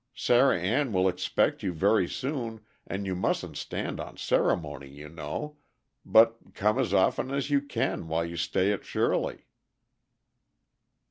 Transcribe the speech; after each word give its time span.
Sarah 0.15 0.59
Ann 0.59 0.91
will 0.93 1.07
expect 1.07 1.61
you 1.61 1.73
very 1.73 2.07
soon, 2.07 2.61
and 2.87 3.05
you 3.05 3.15
mustn't 3.15 3.55
stand 3.55 3.99
on 3.99 4.17
ceremony, 4.17 4.89
you 4.89 5.07
know, 5.07 5.57
but 6.03 6.39
come 6.55 6.79
as 6.79 6.91
often 6.91 7.29
as 7.29 7.51
you 7.51 7.61
can 7.61 8.07
while 8.07 8.25
you 8.25 8.35
stay 8.35 8.71
at 8.71 8.83
Shirley." 8.83 9.45